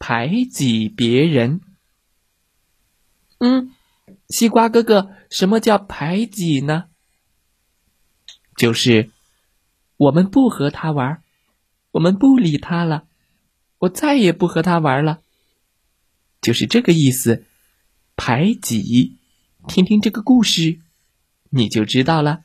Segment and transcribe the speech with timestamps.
[0.00, 1.60] 排挤别人，
[3.38, 3.72] 嗯，
[4.30, 6.86] 西瓜哥哥，什么叫排挤呢？
[8.56, 9.10] 就是
[9.98, 11.22] 我们不和他玩，
[11.92, 13.06] 我们不理他了，
[13.78, 15.20] 我再也不和他玩了，
[16.40, 17.44] 就是这个意思。
[18.16, 19.16] 排挤，
[19.68, 20.80] 听听这个故事，
[21.50, 22.44] 你就知道了。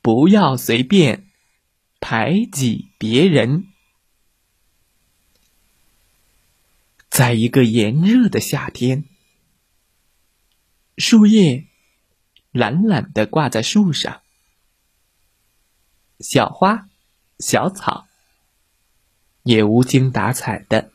[0.00, 1.26] 不要随便
[1.98, 3.66] 排挤别人。
[7.16, 9.06] 在一个炎热的夏天，
[10.98, 11.64] 树叶
[12.50, 14.20] 懒懒的挂在树上，
[16.20, 16.90] 小花、
[17.38, 18.06] 小草
[19.44, 20.92] 也无精打采的。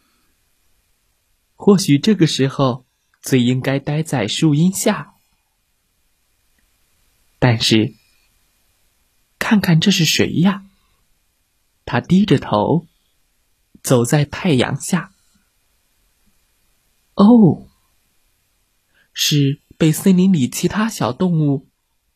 [1.56, 2.86] 或许这个时候
[3.24, 5.16] 最应该待在树荫下，
[7.40, 7.96] 但是
[9.40, 10.64] 看看这是谁呀？
[11.84, 12.86] 他低着头
[13.81, 15.11] 走在太阳下。
[17.16, 17.67] 哦，
[19.14, 21.68] 是被森林里其他小动物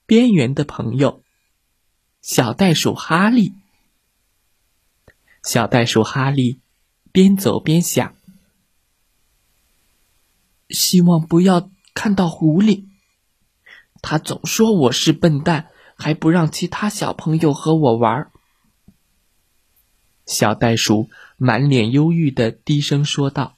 [0.06, 1.22] 边缘的朋友——
[2.22, 3.54] 小袋鼠哈利。
[5.44, 6.60] 小袋鼠哈利
[7.12, 8.16] 边走边想：
[10.70, 12.86] 希望不要看到狐狸，
[14.02, 18.32] 他总说我是笨蛋，还不让其他小朋友和我玩。
[20.26, 23.55] 小袋鼠满脸忧郁的低声说道。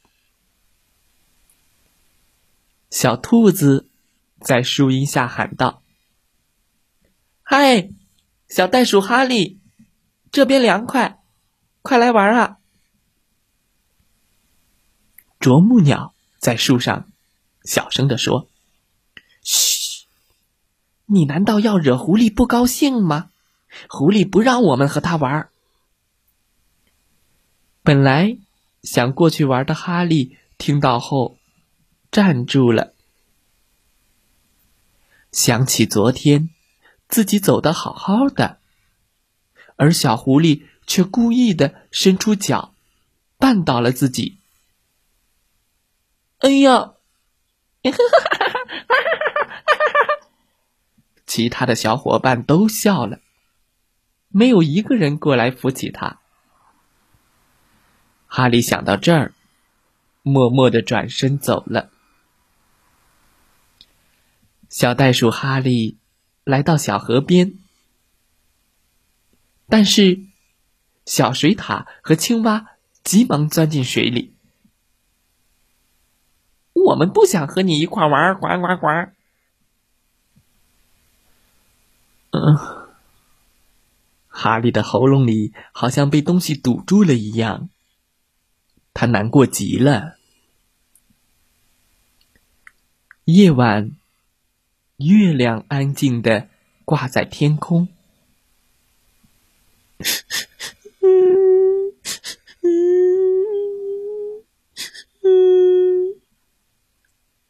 [2.89, 3.89] 小兔子
[4.39, 5.81] 在树荫下喊道
[7.44, 7.89] ：“嗨，
[8.47, 9.59] 小袋鼠哈利，
[10.31, 11.22] 这边凉快，
[11.81, 12.57] 快来玩啊！”
[15.39, 17.12] 啄木鸟在树上
[17.63, 18.47] 小声的说
[19.44, 20.06] ：“嘘，
[21.06, 23.31] 你难道要惹狐狸不高兴吗？
[23.89, 25.50] 狐狸不让我们和他玩。”
[27.83, 28.38] 本来
[28.81, 31.37] 想过去玩的哈利听到后。
[32.12, 32.94] 站住了，
[35.31, 36.50] 想起昨天
[37.07, 38.59] 自己走的好好的，
[39.75, 42.73] 而小狐狸却故意的伸出脚
[43.38, 44.40] 绊倒了自己。
[46.40, 46.94] 哎呀！
[51.25, 53.19] 其他的小伙伴都笑了，
[54.29, 56.19] 没有一个人过来扶起他。
[58.28, 59.34] 哈利想到这儿，
[60.24, 61.91] 默默的转身走了。
[64.69, 65.97] 小袋鼠哈利
[66.44, 67.53] 来到小河边，
[69.67, 70.19] 但是
[71.05, 74.33] 小水獭和青蛙急忙钻进水里。
[76.73, 78.88] 我们不想和你一块玩，呱呱呱！
[82.31, 82.57] 嗯，
[84.27, 87.69] 哈利的喉咙里好像被东西堵住了一样，
[88.94, 90.17] 他难过极了。
[93.23, 93.91] 夜晚。
[94.97, 96.50] 月亮安静的
[96.84, 97.88] 挂在天空，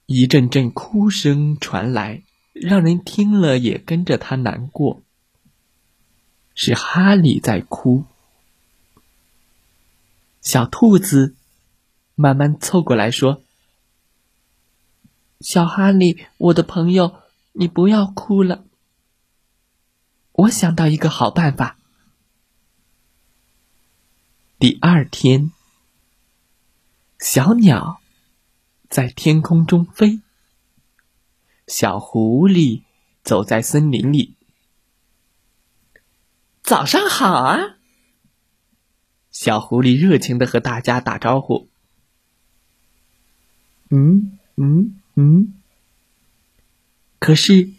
[0.05, 5.01] 一阵阵哭声传来，让人听了也跟着他难过。
[6.53, 8.03] 是哈利在哭。
[10.41, 11.33] 小兔子
[12.15, 13.41] 慢慢凑过来说
[15.39, 17.21] ：“小哈利，我的朋友。”
[17.59, 18.65] 你不要哭了，
[20.31, 21.79] 我想到一个好办法。
[24.59, 25.51] 第二天，
[27.19, 27.99] 小鸟
[28.87, 30.21] 在天空中飞，
[31.65, 32.83] 小狐狸
[33.23, 34.35] 走在森林里。
[36.61, 37.77] 早上好啊！
[39.31, 41.67] 小狐狸热情的和大家打招呼。
[43.89, 45.56] 嗯嗯嗯。
[47.19, 47.71] 可是，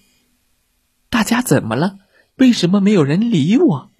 [1.09, 1.99] 大家怎么了？
[2.37, 3.91] 为什么没有人理我？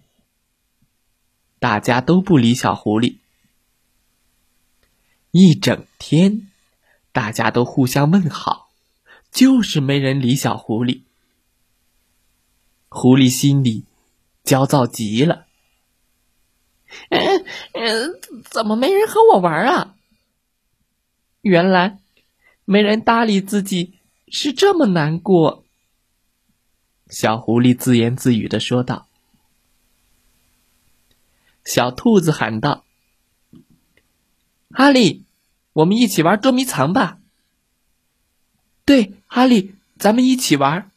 [1.59, 3.19] 大家都不理小狐狸。
[5.31, 6.49] 一整天，
[7.13, 8.71] 大家都互相问好，
[9.31, 11.03] 就是没人理小狐狸。
[12.89, 13.85] 狐狸心里
[14.45, 15.47] 焦躁极了。
[17.11, 19.95] 嗯嗯，怎么没人和我玩啊？
[21.43, 21.99] 原来
[22.65, 23.98] 没人搭理自己
[24.31, 25.65] 是这么难过。
[27.09, 29.07] 小狐狸自言自语的说道。
[31.65, 32.85] 小兔子喊道
[34.73, 35.25] ：“哈利，
[35.73, 37.19] 我们一起玩捉迷藏吧。”
[38.87, 40.91] 对，哈利，咱们一起玩。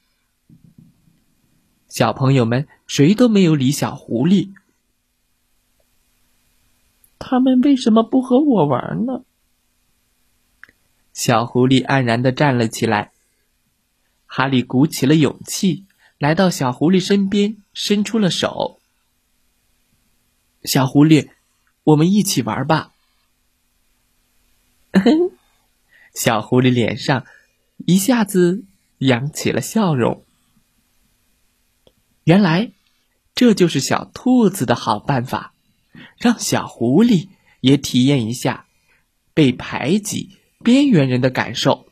[1.89, 4.53] 小朋友们谁都没有理小狐狸。
[7.19, 9.23] 他们为什么不和我玩呢？
[11.13, 13.11] 小狐狸黯然的站了起来。
[14.33, 15.87] 哈利鼓起了勇气，
[16.17, 18.79] 来到小狐狸身边，伸出了手。
[20.63, 21.31] 小狐狸，
[21.83, 22.93] 我们一起玩吧。
[26.15, 27.25] 小狐狸脸上
[27.85, 28.63] 一下子
[28.99, 30.23] 扬起了笑容。
[32.23, 32.71] 原来，
[33.35, 35.53] 这就是小兔子的好办法，
[36.17, 37.27] 让小狐狸
[37.59, 38.65] 也体验一下
[39.33, 41.90] 被排挤、边缘人的感受。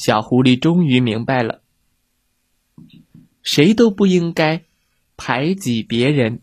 [0.00, 1.60] 小狐狸终于明白了，
[3.42, 4.64] 谁都不应该
[5.18, 6.40] 排挤别人。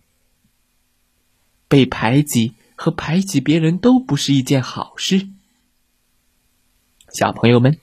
[1.68, 5.28] 被排挤和排挤别人都不是一件好事，
[7.12, 7.80] 小朋友们，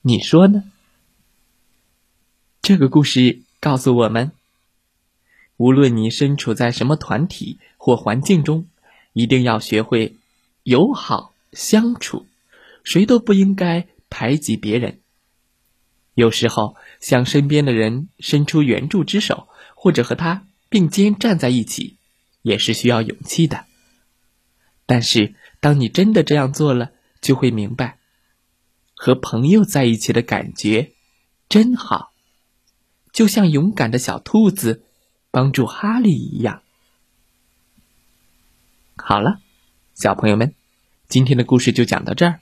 [0.00, 0.64] 你说呢？
[2.62, 4.32] 这个故事告诉我们：
[5.58, 8.66] 无论你身处在什么团体或环境中，
[9.12, 10.16] 一定要学会
[10.62, 12.24] 友好相处，
[12.82, 15.00] 谁都不应该排挤别人。
[16.14, 21.96] 有时候，向身边的人伸出援助之手，或者和他并肩站在一起。
[22.42, 23.66] 也是需要勇气的，
[24.86, 27.98] 但是当你真的这样做了，就会明白，
[28.94, 30.92] 和朋友在一起的感觉
[31.48, 32.12] 真好，
[33.12, 34.84] 就像勇敢的小兔子
[35.30, 36.62] 帮助哈利一样。
[38.96, 39.40] 好了，
[39.94, 40.54] 小朋友们，
[41.08, 42.40] 今天的故事就讲到这儿。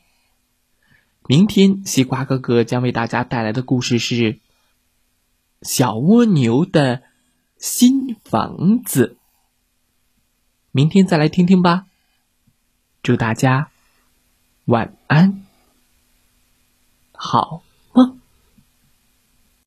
[1.29, 4.15] 明天西瓜哥哥将为大家带来的故事是
[5.63, 7.03] 《小蜗牛的
[7.59, 9.17] 新房子》。
[10.71, 11.87] 明天再来听听吧。
[13.03, 13.71] 祝大家
[14.67, 15.45] 晚安，
[17.13, 17.63] 好